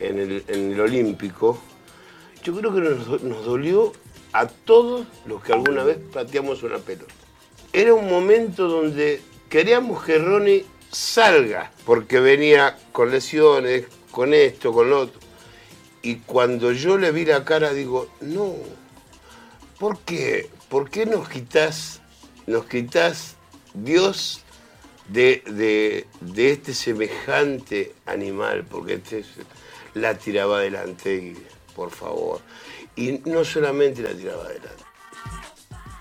en 0.00 0.18
el, 0.18 0.44
en 0.48 0.72
el 0.72 0.80
Olímpico, 0.80 1.60
yo 2.42 2.56
creo 2.56 2.74
que 2.74 2.80
nos, 2.80 3.22
nos 3.22 3.44
dolió 3.44 3.92
a 4.32 4.46
todos 4.46 5.06
los 5.26 5.42
que 5.42 5.52
alguna 5.52 5.84
vez 5.84 5.98
pateamos 6.12 6.62
una 6.62 6.78
pelota. 6.78 7.12
Era 7.72 7.92
un 7.94 8.08
momento 8.08 8.68
donde 8.68 9.20
queríamos 9.50 10.02
que 10.04 10.18
Ronnie 10.18 10.64
salga, 10.90 11.70
porque 11.84 12.18
venía 12.20 12.78
con 12.92 13.10
lesiones, 13.10 13.86
con 14.10 14.32
esto, 14.32 14.72
con 14.72 14.88
lo 14.88 15.00
otro. 15.00 15.20
Y 16.08 16.16
cuando 16.24 16.72
yo 16.72 16.96
le 16.96 17.12
vi 17.12 17.26
la 17.26 17.44
cara, 17.44 17.74
digo, 17.74 18.08
no, 18.22 18.54
¿por 19.78 19.98
qué? 19.98 20.48
¿Por 20.70 20.88
qué 20.88 21.04
nos 21.04 21.28
quitas, 21.28 22.00
nos 22.46 22.64
quitas 22.64 23.36
Dios 23.74 24.40
de, 25.08 25.42
de- 25.46 26.06
de 26.22 26.52
este 26.52 26.72
semejante 26.72 27.94
animal? 28.06 28.64
Porque 28.64 28.94
este 28.94 29.18
es- 29.18 29.26
la 29.92 30.14
tiraba 30.16 30.56
adelante, 30.60 31.14
y, 31.14 31.36
por 31.76 31.90
favor. 31.90 32.40
Y 32.96 33.20
no 33.26 33.44
solamente 33.44 34.00
la 34.00 34.14
tiraba 34.14 34.44
adelante. 34.44 34.84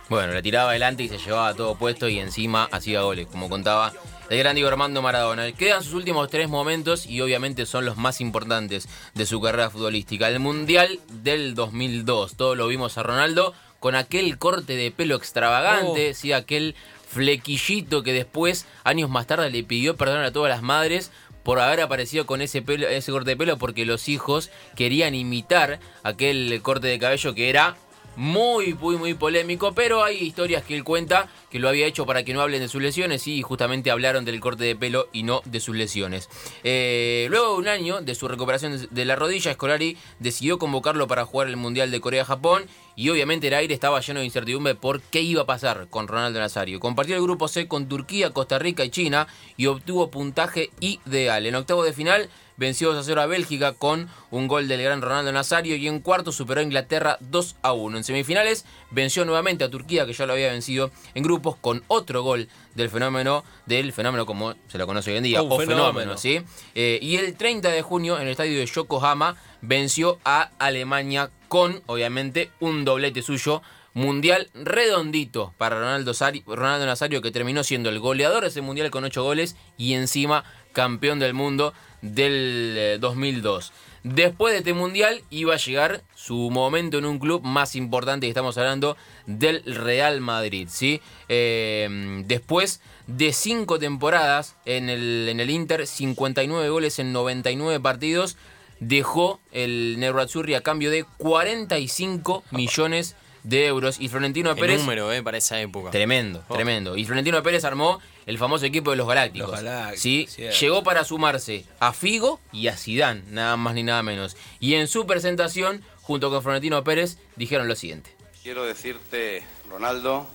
Bueno, 0.08 0.32
la 0.32 0.42
tiraba 0.42 0.70
adelante 0.70 1.04
y 1.04 1.10
se 1.10 1.18
llevaba 1.18 1.54
todo 1.54 1.76
puesto 1.76 2.08
y 2.08 2.18
encima 2.20 2.70
hacía 2.72 3.02
goles, 3.02 3.28
como 3.28 3.50
contaba 3.50 3.92
el 4.29 4.38
gran 4.39 4.55
Diego 4.55 4.69
Armando 4.69 5.01
Maradona. 5.01 5.51
Quedan 5.53 5.84
sus 5.84 5.93
últimos 5.93 6.29
tres 6.29 6.50
momentos 6.50 7.05
y 7.05 7.22
obviamente 7.22 7.65
son 7.65 7.86
los 7.86 7.98
más 7.98 8.19
importantes 8.19 8.88
de 9.13 9.25
su 9.25 9.39
carrera 9.41 9.69
futbolística. 9.69 10.27
El 10.27 10.39
Mundial 10.39 11.00
del 11.10 11.55
2002. 11.55 12.36
Todos 12.36 12.57
lo 12.57 12.67
vimos 12.67 12.98
a 12.98 13.03
Ronaldo 13.03 13.53
con 13.79 13.96
aquel 13.96 14.38
corte 14.38 14.75
de 14.75 14.91
pelo 14.91 15.15
extravagante, 15.15 16.13
sí, 16.13 16.34
aquel 16.34 16.75
flequillito 17.07 18.03
que 18.03 18.12
después, 18.12 18.65
años 18.84 19.10
más 19.10 19.27
tarde, 19.27 19.50
le 19.50 19.63
pidió 19.63 19.96
perdón 19.96 20.24
a 20.24 20.31
todas 20.31 20.50
las 20.50 20.62
madres 20.62 21.12
por 21.43 21.60
haber 21.60 21.79
aparecido 21.79 22.25
con 22.25 22.41
ese 22.41 22.62
pelo, 22.62 22.88
ese 22.89 23.12
corte 23.12 23.29
de 23.29 23.38
pelo 23.38 23.57
porque 23.57 23.86
los 23.86 24.10
hijos 24.10 24.50
querían 24.75 25.15
imitar 25.15 25.79
aquel 26.03 26.60
corte 26.62 26.88
de 26.88 27.00
cabello 27.00 27.34
que 27.34 27.50
era 27.50 27.77
muy, 28.18 28.74
muy, 28.74 28.98
muy 28.98 29.14
polémico, 29.14 29.74
pero 29.74 30.04
hay 30.04 30.18
historias 30.18 30.64
que 30.64 30.76
él 30.76 30.84
cuenta 30.84 31.30
que 31.50 31.60
lo 31.60 31.70
había 31.70 31.86
hecho 31.86 32.06
para 32.06 32.24
que 32.24 32.34
no 32.34 32.42
hablen 32.42 32.60
de 32.60 32.68
sus 32.68 32.82
lesiones 32.82 33.28
y 33.28 33.42
justamente 33.44 33.92
hablaron 33.92 34.26
del 34.26 34.40
corte 34.40 34.64
de 34.66 34.76
pelo 34.76 35.08
y 35.14 35.24
no 35.24 35.42
de 35.46 35.60
sus 35.60 35.76
lesiones. 35.76 36.28
Eh, 36.64 37.28
luego 37.30 37.54
de 37.54 37.60
un 37.60 37.68
año 37.68 38.02
de 38.02 38.16
su 38.16 38.28
recuperación 38.28 38.88
de- 38.90 39.06
la 39.06 39.16
rodilla, 39.16 39.54
Scolari 39.54 39.98
decidió 40.20 40.58
convocarlo 40.58 41.08
para 41.08 41.26
jugar 41.26 41.48
el 41.48 41.56
Mundial 41.58 41.92
de 41.92 42.02
Corea-Japón 42.02 42.66
y 42.96 43.10
obviamente 43.10 43.48
el 43.48 43.54
aire 43.54 43.74
estaba 43.74 44.02
lleno 44.02 44.20
de 44.20 44.26
incertidumbre 44.26 44.74
por 44.76 45.00
qué 45.02 45.22
iba 45.22 45.44
a 45.44 45.46
pasar 45.46 45.88
con 45.90 46.08
Ronaldo 46.08 46.40
Nazario. 46.40 46.80
Compartió 46.80 47.16
el 47.16 47.22
grupo 47.22 47.48
C 47.48 47.68
con 47.68 47.88
Turquía, 47.88 48.32
Costa 48.32 48.58
Rica 48.58 48.84
y 48.84 48.90
China 48.90 49.28
y 49.56 49.68
obtuvo 49.68 50.10
puntaje 50.10 50.72
ideal. 50.80 51.46
En 51.46 51.54
octavo 51.56 51.84
de 51.84 51.94
final 51.94 52.30
venció 52.58 52.90
2 52.92 53.00
a 53.00 53.04
0 53.04 53.22
a 53.22 53.26
Bélgica 53.28 53.74
con 53.74 54.10
un 54.32 54.48
gol 54.48 54.68
del 54.68 54.82
gran 54.82 55.02
Ronaldo 55.02 55.32
Nazario 55.32 55.76
y 55.76 55.88
en 55.88 56.00
cuarto 56.00 56.32
superó 56.32 56.60
a 56.60 56.64
Inglaterra 56.64 57.18
2 57.22 57.56
a 57.62 57.74
1. 57.74 57.98
En 57.98 58.04
semifinales 58.04 58.66
venció 58.92 59.24
nuevamente 59.26 59.64
a 59.64 59.70
Turquía 59.70 60.06
que 60.06 60.14
ya 60.14 60.26
lo 60.26 60.34
había 60.34 60.52
vencido 60.52 60.92
en 61.14 61.24
grupos 61.24 61.56
con 61.56 61.84
otro 61.88 62.24
gol 62.24 62.50
del 62.76 62.90
fenómeno, 62.90 63.44
del 63.66 63.94
fenómeno 63.94 64.26
como 64.26 64.54
se 64.68 64.78
lo 64.78 64.86
conoce 64.86 65.12
hoy 65.12 65.18
en 65.18 65.24
día, 65.24 65.42
Un 65.42 65.52
o 65.52 65.58
fenómeno, 65.58 65.86
fenómeno. 65.94 66.18
¿sí? 66.18 66.42
Eh, 66.76 67.00
y 67.02 67.16
el 67.16 67.36
30 67.36 67.70
de 67.70 67.82
junio 67.82 68.18
en 68.18 68.24
el 68.24 68.30
estadio 68.30 68.60
de 68.60 68.66
Yokohama 68.66 69.38
venció 69.62 70.20
a 70.26 70.52
Alemania 70.60 71.32
con, 71.48 71.82
obviamente, 71.86 72.52
un 72.60 72.86
doblete 72.86 73.22
suyo. 73.22 73.62
Mundial 73.98 74.48
redondito 74.54 75.56
para 75.58 75.80
Ronaldo, 75.80 76.13
Sari- 76.13 76.44
Nazario, 76.46 77.24
que 77.24 77.32
terminó 77.32 77.63
siendo 77.63 77.89
el 77.89 77.98
goleador 78.00 78.44
de 78.44 78.50
ese 78.50 78.62
mundial 78.62 78.92
con 78.92 79.04
8 79.04 79.24
goles 79.24 79.56
y 79.75 79.96
encima 79.96 80.44
campeón 80.72 81.18
del 81.18 81.34
mundo 81.34 81.74
del 82.04 82.75
eh, 82.77 82.98
2002. 83.01 83.74
Después 84.04 84.54
de 84.54 84.60
este 84.60 84.75
mundial 84.75 85.24
iba 85.32 85.56
a 85.56 85.58
llegar 85.58 86.04
su 86.13 86.51
momento 86.51 87.00
en 87.00 87.06
un 87.06 87.18
club 87.18 87.42
más 87.42 87.75
importante 87.75 88.27
y 88.27 88.30
estamos 88.30 88.56
hablando 88.60 88.98
del 89.25 89.63
Real 89.66 90.22
Madrid. 90.22 90.68
¿sí? 90.70 91.01
Eh, 91.27 92.22
después 92.27 92.82
de 93.08 93.34
cinco 93.34 93.80
temporadas 93.80 94.58
en 94.66 94.92
el, 94.92 95.27
en 95.27 95.39
el 95.39 95.50
Inter, 95.50 95.88
59 95.88 96.70
goles 96.70 97.00
en 97.00 97.13
99 97.13 97.80
partidos, 97.80 98.38
dejó 98.80 99.39
el 99.51 99.96
Nerazzurri 99.98 100.54
a 100.54 100.62
cambio 100.62 100.92
de 100.92 101.04
45 101.18 102.44
millones 102.51 103.13
de 103.13 103.26
euros 103.51 104.00
y 104.00 104.10
Florentino 104.10 104.51
El 104.51 104.58
Pérez 104.58 104.80
número, 104.82 105.12
eh, 105.13 105.24
para 105.24 105.38
esa 105.38 105.60
época. 105.62 105.92
Tremendo, 105.92 106.44
Oh. 106.50 106.54
tremendo. 106.56 106.98
Y 106.98 107.06
Florentino 107.06 107.42
Pérez 107.42 107.63
armó 107.63 108.00
el 108.25 108.38
famoso 108.38 108.66
equipo 108.66 108.92
de 108.92 108.98
los 108.98 109.08
Galácticos. 109.08 109.50
Los 109.51 109.62
Galácticos, 109.62 110.01
¿sí? 110.01 110.27
cierto. 110.30 110.58
Llegó 110.60 110.84
para 110.84 111.04
sumarse 111.04 111.66
a 111.80 111.94
Figo 111.94 112.39
y 112.51 112.68
a 112.68 112.75
Zidane, 112.75 113.24
nada 113.30 113.56
más 113.58 113.74
ni 113.74 113.84
nada 113.84 114.04
menos. 114.04 114.36
Y 114.60 114.74
en 114.75 114.88
su 114.88 115.06
presentación, 115.08 115.84
junto 116.01 116.30
con 116.30 116.44
Florentino 116.44 116.84
Pérez, 116.84 117.18
dijeron 117.36 117.68
lo 117.68 117.75
siguiente. 117.75 118.12
Quiero 118.44 118.66
decirte, 118.66 119.44
Ronaldo, 119.70 120.27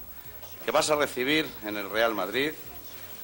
que 0.65 0.71
vas 0.71 0.91
a 0.91 0.97
recibir 0.97 1.47
en 1.67 1.77
el 1.77 1.91
Real 1.91 2.15
Madrid 2.15 2.53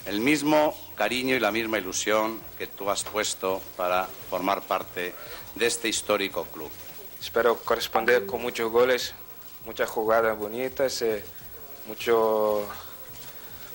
el 0.06 0.20
mismo 0.20 0.74
cariño 0.96 1.36
y 1.36 1.40
la 1.40 1.50
misma 1.52 1.78
ilusión 1.78 2.38
que 2.58 2.66
tú 2.66 2.90
has 2.90 3.04
puesto 3.04 3.60
para 3.76 4.08
formar 4.30 4.62
parte 4.62 5.12
de 5.54 5.66
este 5.66 5.88
histórico 5.88 6.44
club. 6.46 6.70
Espero 7.20 7.56
corresponder 7.56 8.24
con 8.24 8.40
muchos 8.40 8.70
goles, 8.70 9.14
muchas 9.68 9.90
jugadas 9.90 10.34
bonitas, 10.38 11.02
eh, 11.02 11.22
mucho, 11.86 12.66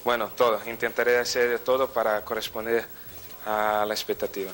bueno, 0.03 0.31
todo. 0.35 0.59
Intentaré 0.67 1.19
hacer 1.19 1.59
todo 1.59 1.87
para 1.87 2.25
corresponder 2.25 2.83
a 3.45 3.85
la 3.87 3.93
expectativa. 3.93 4.51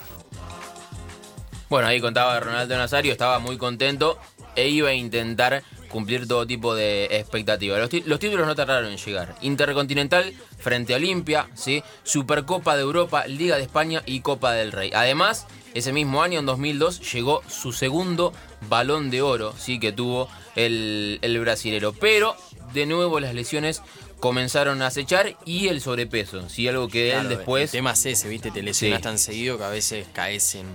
Bueno, 1.70 1.88
ahí 1.88 2.02
contaba 2.02 2.38
Ronaldo 2.42 2.76
Nazario, 2.76 3.14
estaba 3.14 3.40
muy 3.40 3.58
contento 3.58 4.20
e 4.54 4.68
iba 4.68 4.90
a 4.90 4.94
intentar 4.94 5.64
cumplir 5.88 6.28
todo 6.28 6.46
tipo 6.46 6.76
de 6.76 7.06
expectativas. 7.06 7.80
Los, 7.80 8.06
los 8.06 8.20
títulos 8.20 8.46
no 8.46 8.54
tardaron 8.54 8.92
en 8.92 8.98
llegar. 8.98 9.34
Intercontinental 9.40 10.34
frente 10.58 10.94
a 10.94 10.98
Olimpia, 10.98 11.48
¿sí? 11.56 11.82
Supercopa 12.04 12.76
de 12.76 12.82
Europa, 12.82 13.26
Liga 13.28 13.56
de 13.56 13.64
España 13.64 14.04
y 14.06 14.20
Copa 14.20 14.52
del 14.52 14.74
Rey. 14.74 14.92
Además, 14.94 15.48
ese 15.74 15.94
mismo 15.94 16.22
año, 16.24 16.40
en 16.40 16.46
2002, 16.46 17.12
llegó 17.14 17.42
su 17.48 17.72
segundo 17.72 18.34
balón 18.70 19.10
de 19.10 19.22
oro, 19.22 19.54
¿sí? 19.58 19.80
Que 19.80 19.92
tuvo 19.92 20.28
el, 20.56 21.20
el 21.22 21.40
brasilero. 21.40 21.94
Pero, 21.94 22.36
de 22.74 22.86
nuevo, 22.86 23.20
las 23.20 23.34
lesiones 23.34 23.82
comenzaron 24.20 24.82
a 24.82 24.88
acechar 24.88 25.38
y 25.46 25.68
el 25.70 25.80
sobrepeso, 25.82 26.50
¿sí? 26.50 26.68
Algo 26.68 26.88
que 26.90 27.14
él 27.14 27.30
después... 27.30 27.66
El 27.66 27.80
tema 27.80 27.92
es 27.94 28.06
ese, 28.06 28.28
¿viste? 28.28 28.52
Te 28.52 28.62
lesionas 28.62 28.98
Sí. 29.00 29.04
tan 29.04 29.18
seguido 29.18 29.58
que 29.58 29.64
a 29.64 29.70
veces 29.70 30.08
caes 30.12 30.56
en, 30.56 30.68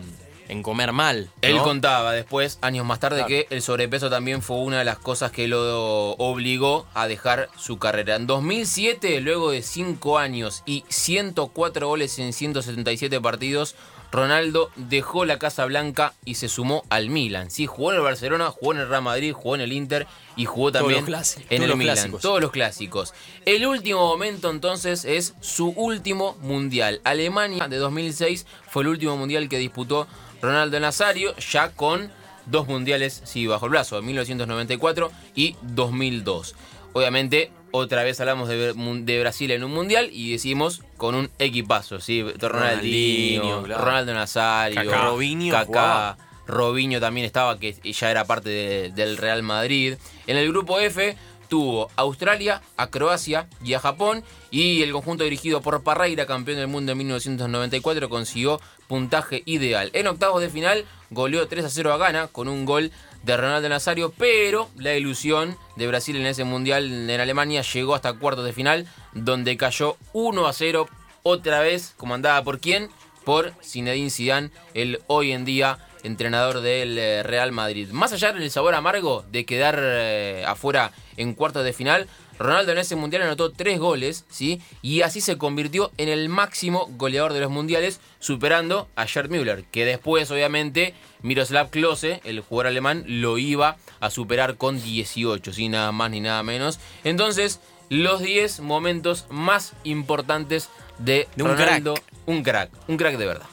en 0.49 0.63
comer 0.63 0.93
mal. 0.93 1.29
Él 1.43 1.59
contaba 1.59 2.13
después, 2.13 2.59
años 2.63 2.87
más 2.87 3.01
tarde, 3.01 3.17
Claro. 3.17 3.29
que 3.29 3.47
el 3.51 3.61
sobrepeso 3.61 4.09
también 4.09 4.41
fue 4.41 4.57
una 4.59 4.79
de 4.79 4.85
las 4.87 4.99
cosas 4.99 5.31
que 5.31 5.47
lo 5.49 6.13
obligó 6.13 6.87
a 6.95 7.07
dejar 7.07 7.51
su 7.59 7.79
carrera. 7.79 8.17
En 8.17 8.27
2007, 8.27 9.21
luego 9.21 9.51
de 9.51 9.61
5 9.63 10.19
años 10.19 10.63
y 10.65 10.85
104 10.89 11.87
goles 11.87 12.19
en 12.19 12.33
177 12.33 13.21
partidos, 13.21 13.75
Ronaldo 14.15 14.71
dejó 14.77 15.25
la 15.25 15.39
Casa 15.41 15.65
Blanca 15.65 16.15
y 16.25 16.37
se 16.37 16.49
sumó 16.49 16.85
al 16.89 17.11
Milan. 17.11 17.51
Sí, 17.51 17.67
jugó 17.67 17.91
en 17.91 17.97
el 17.97 18.03
Barcelona, 18.03 18.51
jugó 18.51 18.73
en 18.73 18.79
el 18.81 18.89
Real 18.89 19.03
Madrid, 19.03 19.33
jugó 19.33 19.57
en 19.57 19.61
el 19.61 19.73
Inter 19.73 20.07
y 20.37 20.45
jugó 20.45 20.71
también 20.71 21.05
en 21.51 21.63
el 21.63 21.69
los 21.69 21.77
Milan. 21.77 21.97
clásicos. 21.97 22.23
Todos 22.23 22.41
los 22.41 22.53
clásicos. 22.53 23.13
El 23.45 23.67
último 23.67 24.07
momento 24.07 24.51
entonces 24.51 25.05
es 25.05 25.35
su 25.41 25.71
último 25.71 26.37
mundial. 26.41 27.01
Alemania 27.03 27.67
de 27.67 27.77
2006 27.77 28.47
fue 28.69 28.85
el 28.85 28.89
último 28.91 29.17
mundial 29.17 29.49
que 29.49 29.59
disputó 29.59 30.07
Ronaldo 30.41 30.79
Nazario, 30.79 31.35
ya 31.37 31.71
con 31.71 32.13
dos 32.47 32.69
mundiales 32.69 33.21
sí, 33.25 33.49
bajo 33.49 33.67
el 33.67 33.71
brazo, 33.71 34.01
1994 34.01 35.11
y 35.35 35.57
2002. 35.63 36.55
Obviamente, 36.93 37.51
otra 37.77 38.05
vez 38.05 38.21
hablamos 38.21 38.49
de, 38.49 38.73
de 38.73 39.21
Brasil 39.21 39.51
en 39.51 39.65
un 39.65 39.73
mundial 39.73 40.09
y 40.13 40.31
decimos 40.31 40.83
con 40.97 41.17
un 41.17 41.29
equipazo, 41.41 41.99
¿sí? 41.99 42.23
Ronaldinho, 42.23 42.49
Ronaldinho, 42.49 43.63
claro. 43.65 43.85
Ronaldo 43.85 44.15
Nazario, 44.15 44.77
Kaká. 44.85 45.05
Robinho 45.07 45.53
Kaká. 45.53 46.17
Robinho 46.47 47.01
también 47.01 47.25
estaba, 47.27 47.59
que 47.59 47.73
ya 47.73 48.11
era 48.11 48.27
parte 48.27 48.49
de- 48.51 48.91
del 48.91 49.17
Real 49.17 49.43
Madrid. 49.43 49.97
En 50.29 50.37
el 50.37 50.49
grupo 50.51 50.79
F 50.79 51.17
tuvo 51.55 51.89
a 51.95 52.01
Australia, 52.01 52.63
a 52.77 52.89
Croacia 52.89 53.47
y 53.65 53.75
a 53.75 53.79
Japón. 53.79 54.25
Y 54.51 54.83
el 54.83 54.91
conjunto 54.91 55.23
dirigido 55.23 55.61
por 55.61 55.85
Parreira, 55.85 56.27
campeón 56.27 56.59
del 56.59 56.67
mundo 56.67 56.91
en 56.91 56.99
1994, 56.99 58.09
consiguió 58.09 58.61
puntaje 58.89 59.45
ideal. 59.47 59.89
En 59.93 60.09
octavos 60.09 60.41
de 60.41 60.51
final 60.51 60.85
goleó 61.11 61.47
3 61.47 61.67
a 61.67 61.71
0 61.71 61.93
a 61.93 61.97
Ghana 61.97 62.27
con 62.27 62.49
un 62.49 62.65
gol 62.65 62.91
de 63.23 63.37
Ronaldo 63.37 63.69
Nazario, 63.69 64.13
pero 64.19 64.69
la 64.77 64.97
ilusión 64.97 65.57
de 65.77 65.87
Brasil 65.87 66.17
en 66.17 66.27
ese 66.27 66.43
mundial 66.43 67.09
en 67.09 67.21
Alemania 67.21 67.63
llegó 67.63 67.95
hasta 67.95 68.15
cuartos 68.15 68.45
de 68.45 68.53
final, 68.53 68.89
donde 69.13 69.57
cayó 69.57 69.97
1 70.13 70.49
a 70.49 70.53
0, 70.53 70.89
otra 71.23 71.61
vez 71.61 71.95
comandada 71.97 72.43
por 72.43 72.59
quién? 72.59 72.91
Por 73.25 73.53
Zinedine 73.63 74.11
Zidane, 74.11 74.51
el 74.75 75.03
hoy 75.07 75.31
en 75.31 75.45
día 75.45 75.79
entrenador 76.05 76.61
del 76.61 76.97
eh, 76.97 77.23
Real 77.25 77.51
Madrid. 77.51 77.89
Más 77.91 78.13
allá 78.13 78.33
del 78.33 78.51
sabor 78.51 78.75
amargo 78.75 79.25
de 79.33 79.45
quedar 79.45 79.79
eh, 79.81 80.45
afuera 80.47 80.93
en 81.17 81.35
cuartos 81.35 81.65
de 81.65 81.73
final, 81.73 82.07
Ronaldo 82.39 82.73
en 82.73 82.79
ese 82.79 82.97
mundial 82.97 83.23
anotó 83.23 83.51
tres 83.51 83.79
goles, 83.79 84.25
¿sí? 84.29 84.61
Y 84.83 85.03
así 85.03 85.21
se 85.21 85.39
convirtió 85.39 85.93
en 85.99 86.09
el 86.09 86.29
máximo 86.29 86.89
goleador 86.97 87.33
de 87.33 87.41
los 87.41 87.51
mundiales, 87.51 88.01
superando 88.19 88.89
a 88.97 89.07
Gerd 89.07 89.31
Müller, 89.31 89.65
que 89.71 89.85
después, 89.85 90.31
obviamente, 90.31 90.95
Miroslav 91.23 91.71
Klose, 91.71 92.21
el 92.25 92.41
jugador 92.41 92.69
alemán, 92.69 93.05
lo 93.07 93.39
iba 93.39 93.77
a 94.01 94.11
superar 94.11 94.57
con 94.57 94.83
18, 94.83 95.53
¿sí? 95.53 95.69
Nada 95.69 95.93
más 95.93 96.11
ni 96.11 96.21
nada 96.21 96.43
menos. 96.43 96.81
Entonces, 97.05 97.61
los 97.89 98.21
10 98.21 98.61
momentos 98.61 99.27
más 99.31 99.75
importantes 99.85 100.69
de, 100.99 101.29
De 101.37 101.43
un 101.43 101.51
Ronaldo. 101.51 101.95
Un 102.27 102.43
crack, 102.43 102.71
un 102.89 102.97
crack 102.97 103.17
de 103.17 103.27
verdad. 103.27 103.47